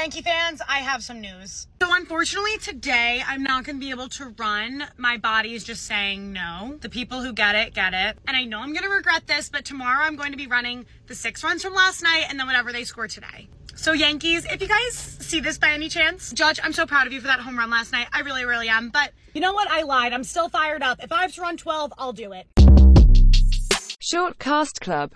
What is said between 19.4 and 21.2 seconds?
know what? I lied. I'm still fired up. If I